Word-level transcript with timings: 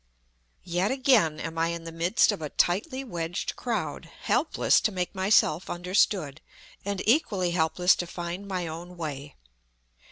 Yet 0.63 0.89
again 0.89 1.39
am 1.39 1.59
I 1.59 1.67
in 1.67 1.83
the 1.83 1.91
midst 1.91 2.31
of 2.31 2.41
a 2.41 2.49
tightly 2.49 3.03
wedged 3.03 3.55
crowd, 3.55 4.09
helpless 4.23 4.81
to 4.81 4.91
make 4.91 5.13
myself 5.13 5.69
understood, 5.69 6.41
and 6.83 7.03
equally 7.07 7.51
helpless 7.51 7.93
to 7.97 8.07
find 8.07 8.47
my 8.47 8.65
own 8.65 8.97
way. 8.97 9.35